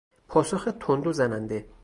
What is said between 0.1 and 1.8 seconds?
پاسخ تند و زننده